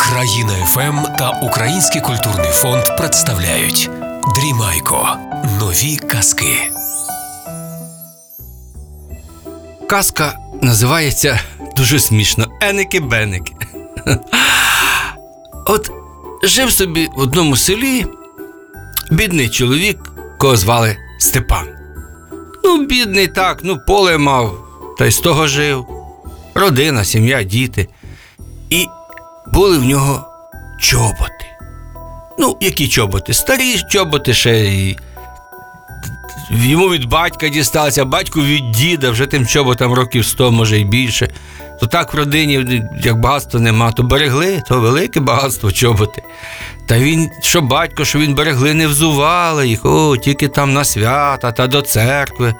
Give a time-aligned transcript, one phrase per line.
[0.00, 3.90] Країна ФМ та Український культурний фонд представляють
[4.34, 5.08] Дрімайко.
[5.60, 6.70] Нові казки.
[9.88, 11.40] Казка називається
[11.76, 13.52] дуже смішно Еники-беники.
[15.66, 15.90] От
[16.42, 18.06] жив собі в одному селі
[19.10, 21.66] бідний чоловік, кого звали Степан.
[22.64, 24.58] Ну, бідний так, ну, поле мав,
[24.98, 25.86] та й з того жив.
[26.54, 27.88] Родина, сім'я, діти.
[29.46, 30.28] І були в нього
[30.78, 31.46] чоботи.
[32.38, 33.34] Ну, які чоботи?
[33.34, 34.98] Старі чоботи ще і
[36.50, 41.28] йому від батька дісталося, батьку від діда, вже тим чоботам років 100, може й більше.
[41.80, 46.22] То так в родині, як багатства нема, то берегли, то велике багатство чоботи.
[46.88, 51.52] Та він, що батько, що він берегли, не взували їх, о, тільки там на свята
[51.52, 52.54] та до церкви.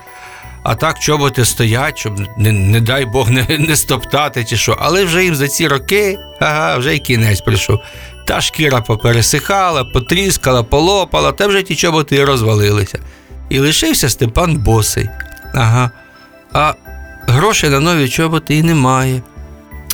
[0.68, 4.76] А так чоботи стоять, щоб, не, не дай Бог, не, не стоптати чи що.
[4.80, 7.80] Але вже їм за ці роки, ага, вже й кінець прийшов.
[8.26, 12.98] Та шкіра попересихала, потріскала, полопала, та вже ті чоботи і розвалилися.
[13.48, 15.08] І лишився Степан босий.
[15.54, 15.90] Ага.
[16.52, 16.74] А
[17.26, 19.22] грошей на нові чоботи і немає.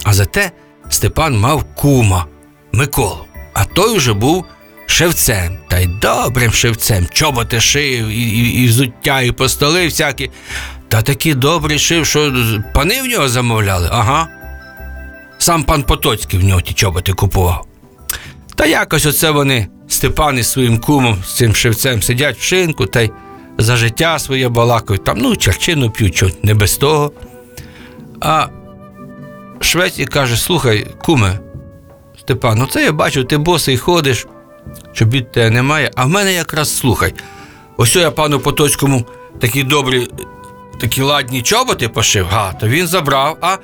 [0.05, 0.51] А зате
[0.89, 2.27] Степан мав кума
[2.73, 4.45] Миколу, а той уже був
[4.93, 10.31] шевцем, та й добрим шевцем, чоботи шив, і, і, і взуття, і постоли всякі.
[10.89, 12.33] Та такі добрі шив, що
[12.75, 14.29] пани в нього замовляли, ага.
[15.39, 17.67] Сам пан Потоцький в нього ті чоботи купував.
[18.55, 23.01] Та якось оце вони, Степан із своїм кумом, з цим шевцем, сидять в шинку та
[23.01, 23.11] й
[23.59, 27.13] за життя своє балакають, там, ну, черчину п'ють, чо, не без того.
[28.21, 28.47] А
[29.61, 31.39] швець і каже: слухай, куме,
[32.21, 34.27] Степан, ну це я бачу, ти босий ходиш,
[34.93, 37.15] чобіт тебе немає, а в мене якраз слухай.
[37.77, 39.07] Ось я пану Потоцькому
[39.41, 40.09] такі добрі,
[40.81, 43.57] такі ладні чоботи пошив, га, то він забрав, а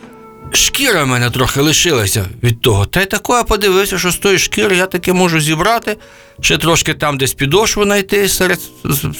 [0.52, 2.86] шкіра в мене трохи лишилася від того.
[2.86, 5.96] Та й тако подивився, що з тої шкіри я таки можу зібрати,
[6.40, 8.60] ще трошки там десь підошву знайти серед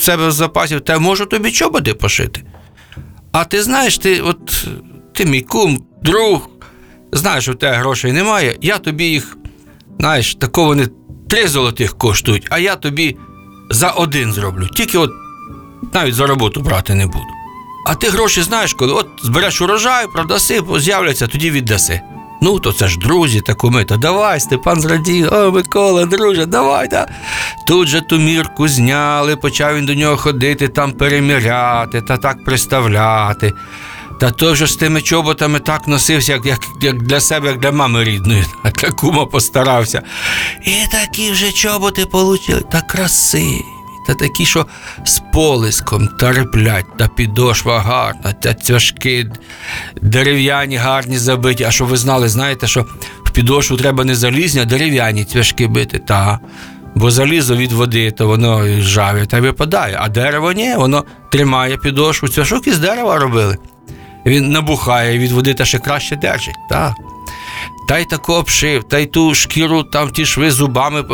[0.00, 2.42] себе з запасів, та можу тобі чоботи пошити.
[3.32, 4.66] А ти знаєш, ти, от
[5.14, 6.48] ти мій кум, друг,
[7.12, 9.36] знаєш, в тебе грошей немає, я тобі їх,
[9.98, 10.88] знаєш, тако вони
[11.28, 13.16] три золотих коштують, а я тобі
[13.71, 14.69] за один зроблю.
[14.69, 15.11] Тільки от
[15.94, 17.25] навіть за роботу брати не буду.
[17.87, 22.00] А ти гроші знаєш, коли от збереш урожай, продаси, з'являться, тоді віддаси.
[22.43, 26.89] Ну, то це ж друзі, та куми, то давай, Степан зрадів, о, Микола, друже, давай.
[26.89, 27.09] Та.
[27.66, 33.53] Тут же ту мірку зняли, почав він до нього ходити, там переміряти та так приставляти.
[34.18, 37.72] Та той вже з тими чоботами так носився, як, як, як для себе, як для
[37.72, 40.02] мами рідної, для кума постарався.
[40.62, 43.64] І такі вже чоботи получили, та красиві,
[44.06, 44.66] та такі, що
[45.04, 49.30] з полиском терплять, та підошва гарна, та цвяшки
[50.02, 51.64] дерев'яні гарні забиті.
[51.64, 52.86] А що ви знали, знаєте, що
[53.24, 55.98] в підошву треба не залізні, а дерев'яні цвяшки бити.
[55.98, 56.38] Та.
[56.94, 62.28] Бо залізо від води, то воно жаве та випадає, а дерево ні, воно тримає підошву.
[62.28, 63.56] Цвяшок із дерева робили.
[64.26, 66.56] Він набухає від води та ще краще держить.
[66.70, 66.94] Так.
[67.88, 71.04] Та й тако обшив, та й ту шкіру там ті шви зубами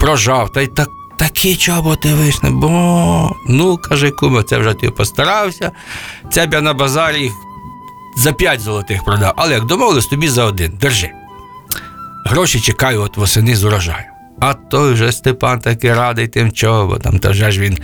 [0.00, 2.50] прожав, та й так, такі чоботи вийшли.
[2.50, 5.70] Бо ну, каже, куме, це вже ти постарався.
[6.32, 7.30] Це б я на базарі
[8.16, 9.32] за п'ять золотих продав.
[9.36, 10.72] Але як домовились, тобі за один.
[10.80, 11.10] Держи.
[12.26, 14.04] Гроші чекаю от восени з урожаю.
[14.40, 17.78] А той вже Степан таки радий тим чоботам, та вже ж він.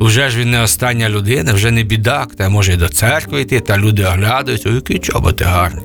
[0.00, 3.60] Вже ж він не остання людина, вже не бідак, та може й до церкви йти,
[3.60, 5.82] та люди оглядаються, ой, які чоботи гарні.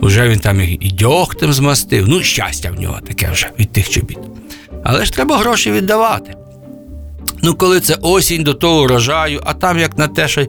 [0.00, 2.08] Уже він там і, і дьогтем змастив.
[2.08, 4.18] Ну, щастя в нього таке вже від тих чобіт.
[4.84, 6.34] Але ж треба гроші віддавати.
[7.42, 10.46] Ну, коли це осінь до того урожаю, а там як на те, що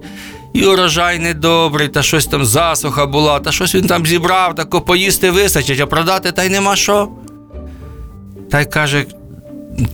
[0.53, 5.31] і урожай недобрий, та щось там засуха була, та щось він там зібрав, тако поїсти
[5.31, 7.09] вистачить, а продати та й нема що.
[8.51, 9.05] Та й каже,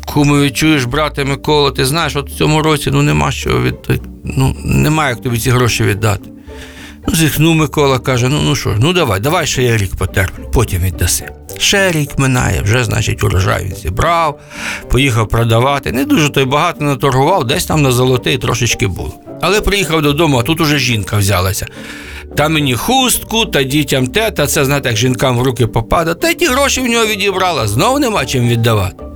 [0.05, 4.01] кумові, чуєш, брате Микола, ти знаєш, от в цьому році ну нема що від.
[4.23, 6.29] Ну, немає як тобі ці гроші віддати.
[7.07, 10.43] Ну, зіхнув Микола, каже: ну ну що ж, ну давай, давай ще я рік потерплю,
[10.53, 11.29] потім віддаси.
[11.57, 14.39] Ще рік минає, вже, значить, урожай він зібрав,
[14.89, 15.91] поїхав продавати.
[15.91, 19.13] Не дуже той багато наторгував, десь там на золотий трошечки було.
[19.41, 21.67] Але приїхав додому, а тут уже жінка взялася.
[22.35, 26.29] Та мені хустку, та дітям те, та це, знаєте, як жінкам в руки попада, та
[26.29, 29.12] й ті гроші в нього відібрала, знову нема чим віддавати.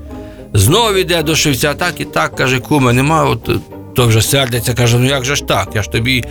[0.54, 3.50] Знову йде до шивця, так і так, каже, куме, нема, от
[3.96, 5.70] то вже сердиться, каже, ну як же ж так?
[5.76, 6.24] Я ж тобі,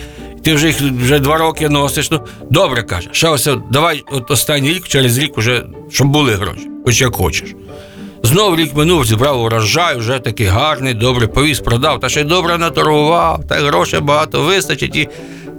[0.44, 2.10] ти вже їх вже два роки носиш.
[2.10, 2.20] Ну,
[2.50, 7.00] добре каже, ще ось давай от останній рік, через рік уже, щоб були гроші, хоч
[7.00, 7.54] як хочеш.
[8.22, 12.58] Знов рік минув, зібрав урожай, вже такий гарний, добре повіз, продав, та ще й добре
[12.58, 14.96] наторгував, та грошей багато вистачить.
[14.96, 15.08] І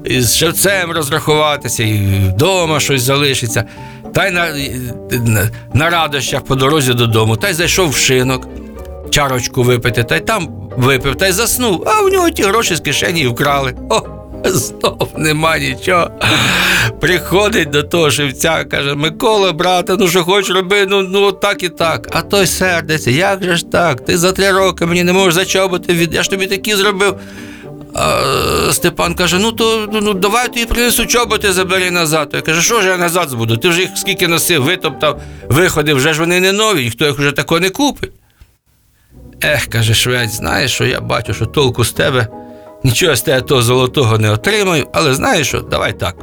[0.10, 1.98] з шевцем розрахуватися, і
[2.34, 3.64] вдома щось залишиться.
[4.14, 4.48] Та й на,
[5.12, 8.48] на, на радощах по дорозі додому, та й зайшов в шинок,
[9.10, 12.80] чарочку випити, та й там випив, та й заснув, а в нього ті гроші з
[12.80, 13.76] кишені вкрали.
[13.90, 14.02] О,
[14.46, 16.10] знов нема нічого.
[17.02, 21.70] Приходить до того шевця, каже: Микола, брате, ну що хочеш роби, ну, ну так і
[21.70, 22.08] так.
[22.12, 24.06] А той сердиться, як же ж так?
[24.06, 26.14] Ти за три роки мені не можеш зачоботи, від...
[26.14, 27.16] я ж тобі такі зробив.
[27.94, 32.30] А Степан каже: ну то ну, давай тобі принесу чоботи, забери назад.
[32.34, 33.58] Я каже, що ж я назад збуду?
[33.58, 37.32] Ти вже їх скільки носив, витоптав, виходив, вже ж вони не нові, ніхто їх вже
[37.32, 38.12] тако не купить.
[39.44, 42.28] Ех, каже швець, знаєш, що я бачу, що толку з тебе,
[42.84, 46.16] нічого з тебе того золотого не отримаю, але знаєш що, давай так.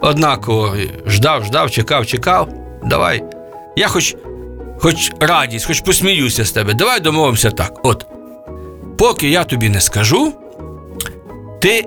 [0.00, 0.76] Однаково
[1.06, 2.48] ждав, ждав, чекав, чекав.
[2.84, 3.22] Давай.
[3.76, 4.16] Я хоч,
[4.78, 6.74] хоч радість, хоч посміюся з тебе.
[6.74, 7.80] Давай домовимося так.
[7.82, 8.06] От.
[8.98, 10.32] Поки я тобі не скажу,
[11.60, 11.84] ти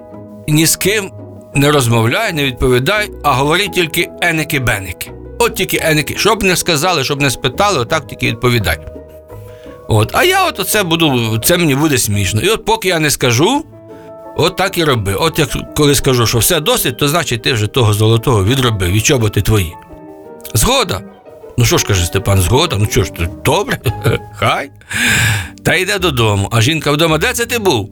[0.47, 1.11] ні з ким
[1.55, 5.11] не розмовляй, не відповідай, а говори тільки еники-беники.
[5.39, 6.15] От тільки еники.
[6.17, 8.77] Щоб не сказали, щоб не спитали, отак тільки відповідай.
[9.87, 12.41] От, а я от оце буду, це мені буде смішно.
[12.41, 13.65] І от поки я не скажу,
[14.37, 15.13] от так і роби.
[15.13, 19.01] От як коли скажу, що все досить, то значить ти вже того золотого відробив, і
[19.01, 19.73] чоботи твої.
[20.53, 21.01] Згода.
[21.59, 22.77] Ну що ж каже Степан, згода?
[22.79, 23.11] Ну що ж,
[23.45, 23.79] добре,
[24.35, 24.71] хай.
[25.63, 26.49] Та йде додому.
[26.51, 27.91] А жінка вдома, де це ти був?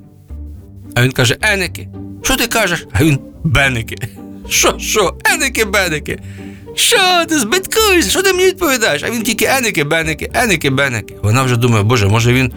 [0.96, 1.88] А він каже: Еники.
[2.24, 2.86] Що ти кажеш?
[2.94, 3.96] А він беники.
[4.50, 5.16] Що, що?
[5.26, 6.20] Еники, беники.
[6.76, 8.12] Що ти збиткуєшся?
[8.12, 9.04] Що ти мені відповідаєш?
[9.04, 11.16] А він тільки еники, беники, еники, беники.
[11.24, 12.52] Вона вже думає, боже, може він.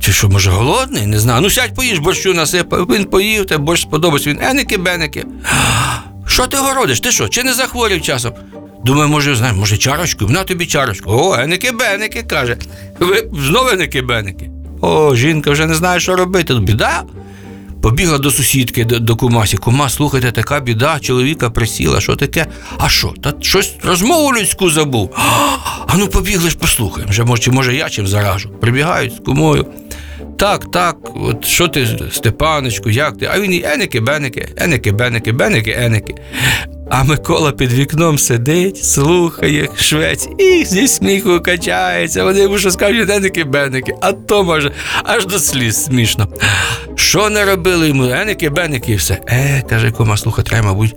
[0.00, 1.06] Чи що, може, голодний?
[1.06, 1.40] Не знаю.
[1.40, 2.86] Ну сядь поїж, борщу насипав.
[2.86, 4.30] Він поїв, та борщ сподобався.
[4.30, 5.24] Він еники, беники.
[6.26, 7.00] Що ти городиш?
[7.00, 7.28] Ти що?
[7.28, 8.32] Чи не захворів часом?
[8.86, 10.24] Думаю, може, знаєш, може, чарочку?
[10.24, 11.10] На тобі чарочку.
[11.10, 12.56] О, еники, беники, каже.
[13.00, 14.50] Ви знову еники, беники.
[14.80, 16.54] О, жінка вже не знає, що робити.
[16.54, 17.02] Біда.
[17.82, 19.56] Побігла до сусідки, до, до кумасі.
[19.56, 22.46] Кума, слухайте, така біда, чоловіка присіла, що таке?
[22.78, 23.14] А що?
[23.22, 25.10] Та щось розмову людську забув.
[25.86, 27.10] А ну побігли ж послухаємо.
[27.10, 28.48] Вже, може, може я чим заражу.
[28.48, 29.66] Прибігають з кумою.
[30.38, 33.28] Так, так, от що ти, Степаночку, як ти?
[33.32, 36.14] А він і еники, беники, еники, беники, беники, еники.
[36.90, 42.24] А Микола під вікном сидить, слухає швець і зі сміху качається.
[42.24, 44.72] Вони йому що скажуть еники, беники, а то може
[45.04, 46.28] аж до сліз смішно.
[46.94, 48.04] Що не робили йому?
[48.04, 49.20] Еники, беники і все.
[49.28, 50.96] Е, каже кума, слухай, треба, мабуть,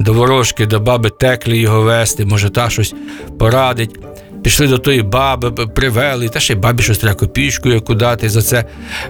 [0.00, 2.94] до ворожки, до баби теклі його вести, може, та щось
[3.38, 3.98] порадить.
[4.42, 8.42] Пішли до тої баби, привели, та ще й бабі щось треба копійку яку дати за
[8.42, 8.64] це.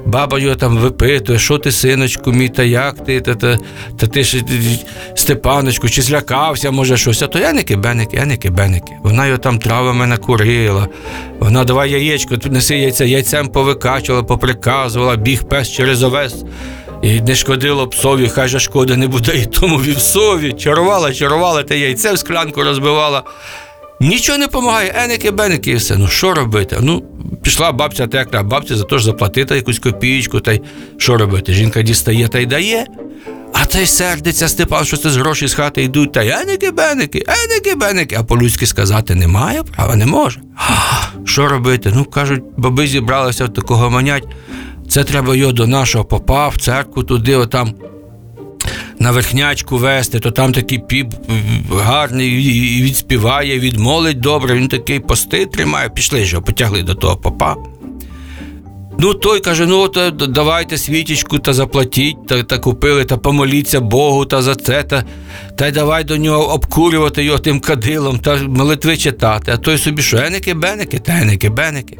[0.06, 3.58] Баба його там випитує, що ти, синочку, мій, та як ти, та, та,
[3.98, 4.44] та ти ж
[5.14, 7.22] Степаночку, чи злякався, може щось.
[7.22, 8.92] А то яники, беники, яники, беники.
[9.02, 10.88] Вона його там травами накурила.
[11.38, 16.44] Вона давай яєчко, неси яйця, яйцем повикачувала, поприказувала, біг пес через овес.
[17.02, 20.52] І не шкодило псові, хай же шкоди не буде і тому вівсові.
[20.52, 23.22] Чарувала, чарувала, те яйце в склянку розбивала.
[24.00, 25.96] Нічого не допомагає, еники, беники і все.
[25.96, 26.78] Ну що робити?
[26.80, 27.02] Ну,
[27.42, 30.60] пішла бабця текла, бабці за те ж заплатити якусь копійку, та й
[30.98, 31.52] що робити?
[31.52, 32.86] Жінка дістає та й дає.
[33.52, 37.24] А той сердиться Степан, що це з гроші з хати йдуть, та й еники, беники,
[37.28, 38.16] еники, беники.
[38.18, 40.40] А по-людськи сказати немає, права не може.
[41.24, 41.92] Що робити?
[41.94, 44.28] Ну, кажуть, баби зібралися такого манять.
[44.88, 47.74] Це треба його до нашого попа в церкву туди, отам
[49.00, 51.14] на верхнячку вести, то там такий піп
[51.70, 52.28] гарний
[52.78, 57.56] і відспіває, відмолить добре, він такий пости тримає, пішли ж потягли до того попа.
[58.98, 64.24] Ну, той каже: ну от давайте свічечку та заплатіть, та та купили, та помоліться Богу
[64.24, 65.04] та за це, та
[65.56, 69.52] та й давай до нього обкурювати його тим кадилом та молитви читати.
[69.54, 71.96] А той собі що, еники, беники, та еники, беники.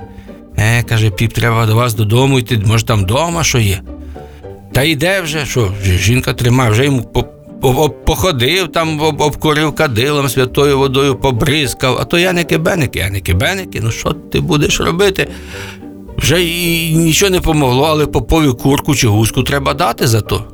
[0.57, 3.81] Е, каже, піп, треба до вас додому йти, може там вдома що є.
[4.73, 7.03] Та йде вже, що жінка тримає, вже йому
[8.07, 14.13] походив, там обкурив кадилом, святою водою побризкав, а то яники беники, яники беники, ну що
[14.13, 15.29] ти будеш робити?
[16.19, 20.45] Вже і нічого не помогло, але попові курку чи гуску треба дати за то.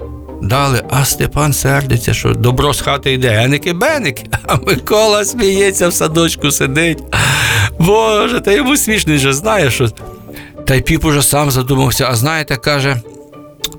[0.42, 5.92] Дали, а Степан сердиться, що добро з хати йде, еники беники, а Микола сміється в
[5.92, 7.02] садочку сидить.
[7.78, 9.88] Боже, та йому смішно вже знає, що.
[10.66, 13.00] Та й піп уже сам задумався, а знаєте, каже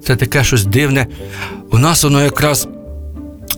[0.07, 1.07] це таке щось дивне.
[1.71, 2.67] У нас воно якраз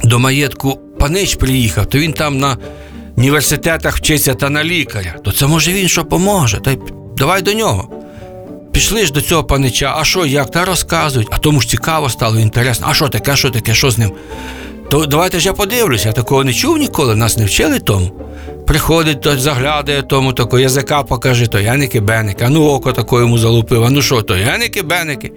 [0.04, 2.58] до маєтку панич приїхав, то він там на
[3.18, 5.16] університетах вчиться та на лікаря.
[5.24, 6.58] То це може він що поможе.
[6.58, 6.80] Та й
[7.18, 7.90] давай до нього.
[8.72, 12.40] Пішли ж до цього панича, а що, як, та розказують, а тому ж цікаво стало,
[12.40, 14.12] інтересно, а що таке, що таке, що з ним?
[14.90, 18.12] То давайте ж я подивлюся, я такого не чув ніколи, нас не вчили тому.
[18.68, 23.38] Приходить, то заглядає тому, тако, язика покажи, то яники беники, а ну око тако йому
[23.38, 25.32] залупив, а ну що, то яники беники.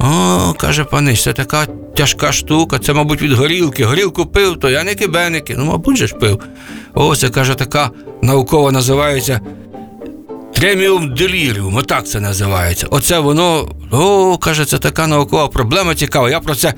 [0.00, 3.84] О, каже панич, це така тяжка штука, це, мабуть, від горілки.
[3.84, 5.54] Горілку пив, то я не кибеники.
[5.58, 6.40] Ну, мабуть, же ж пив.
[6.94, 7.90] О, це каже, така
[8.22, 9.40] наукова називається
[10.56, 12.86] Треміум деліріум, отак це називається.
[12.90, 16.30] Оце воно, о, каже, це така наукова проблема цікава.
[16.30, 16.74] Я про це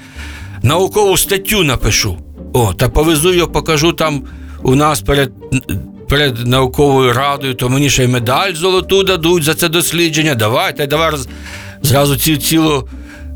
[0.63, 2.19] наукову статтю напишу.
[2.53, 4.23] О, та повезу його, покажу там
[4.63, 5.33] у нас перед,
[6.09, 10.35] перед науковою радою, то мені ще й медаль золоту дадуть за це дослідження.
[10.35, 11.13] Давайте, давай
[11.83, 12.89] зразу ці, цілу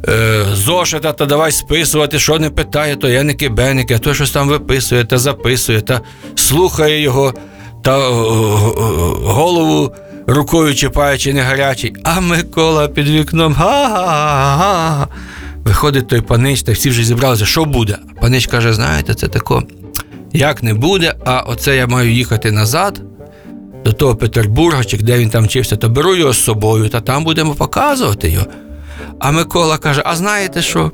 [0.08, 4.30] е, зошита, та давай списувати, що не питає, то я не кибеники, а то щось
[4.30, 6.00] там виписує та записує, та
[6.34, 7.34] слухає його,
[7.82, 9.92] та о, о, голову
[10.26, 11.94] рукою чіпає чи не гарячий.
[12.04, 13.52] А Микола під вікном.
[13.54, 15.08] Га-га-га.
[15.64, 17.98] Виходить той панич, та всі вже зібралися, що буде?
[18.20, 19.62] Панич каже: знаєте, це тако,
[20.32, 23.02] як не буде, а оце я маю їхати назад
[23.84, 27.24] до того Петербурга, чи де він там вчився, то беру його з собою, та там
[27.24, 28.46] будемо показувати його.
[29.18, 30.90] А Микола каже: А знаєте що?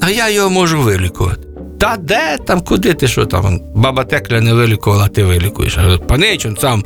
[0.00, 1.40] А я його можу вилікувати.
[1.80, 3.60] Та де там, куди ти що там?
[3.74, 5.78] Баба Текля не вилікувала, ти вилікуєш.
[6.08, 6.84] Панич, он сам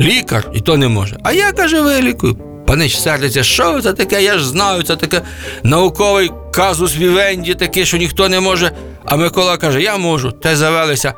[0.00, 1.18] лікар, і то не може.
[1.22, 2.36] А я каже, вилікую.
[2.66, 4.22] Панич сердиться, що це таке?
[4.22, 5.22] Я ж знаю, це таке
[5.62, 8.70] науковий казус Вівенді, такий, що ніхто не може.
[9.04, 11.14] А Микола каже, я можу, те завелися.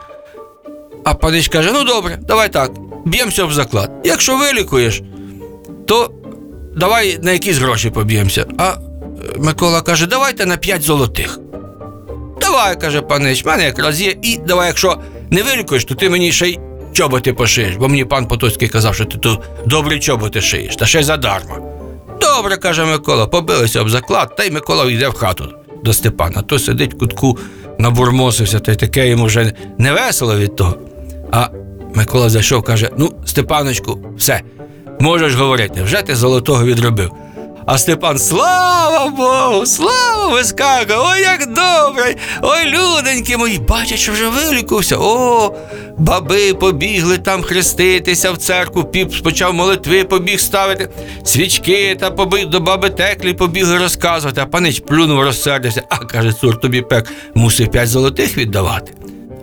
[1.05, 2.71] А панич каже: ну добре, давай так,
[3.05, 3.91] б'ємося в заклад.
[4.05, 5.03] Якщо вилікуєш,
[5.87, 6.11] то
[6.77, 8.47] давай на якісь гроші поб'ємося.
[8.59, 8.77] А е,
[9.39, 11.39] Микола каже, давайте на 5 золотих.
[12.41, 14.15] Давай, каже панич, в мене якраз є.
[14.23, 14.99] І давай, якщо
[15.31, 16.59] не вилікуєш, то ти мені ще й
[16.93, 21.01] чоботи пошиєш, бо мені пан Потоцький казав, що ти тут добрі чоботи шиєш, та ще
[21.01, 21.59] й задарма.
[22.21, 25.49] Добре, каже Микола, побилися об заклад, та й Микола йде в хату
[25.85, 26.43] до Степана.
[26.43, 27.39] То сидить в кутку,
[27.79, 30.75] набурмосився, та й таке йому вже не весело від того.
[31.33, 31.49] А
[31.95, 34.41] Микола зайшов, каже: Ну, Степаночку, все,
[35.01, 37.11] можеш говорити, вже ти золотого відробив.
[37.67, 42.17] А Степан, слава Богу, слава вискакує, ой, як добре!
[42.43, 44.97] Ой, люденьки мої, бачать, що вже вилікувався.
[44.99, 45.55] О,
[45.99, 50.89] баби побігли там хреститися в церкву, піп почав молитви, побіг ставити,
[51.25, 55.83] свічки та побіг до баби теклі, побігли розказувати, а панич плюнув, розсердився.
[55.89, 58.93] А каже, цур, тобі пек мусив п'ять золотих віддавати.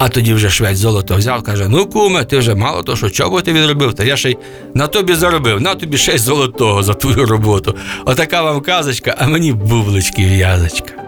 [0.05, 3.53] А тоді вже швець золото взяв, каже: ну, куме, ти вже мало того, що чоботи
[3.53, 4.37] відробив, та я ще й
[4.73, 7.75] на тобі заробив, на тобі шесть золотого за твою роботу.
[8.05, 11.02] Отака вам казочка, а мені бублички в'язочка.